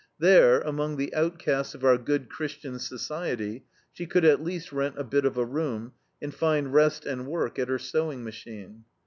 There, 0.17 0.61
among 0.61 0.97
the 0.97 1.13
outcasts 1.13 1.75
of 1.75 1.85
our 1.85 1.95
good 1.99 2.27
Christian 2.27 2.79
society, 2.79 3.65
she 3.93 4.07
could 4.07 4.25
at 4.25 4.41
least 4.41 4.71
rent 4.73 4.95
a 4.97 5.03
bit 5.03 5.25
of 5.25 5.37
a 5.37 5.45
room, 5.45 5.91
and 6.19 6.33
find 6.33 6.73
rest 6.73 7.05
and 7.05 7.27
work 7.27 7.59
at 7.59 7.69
her 7.69 7.77
sewing 7.77 8.23
machine. 8.23 8.85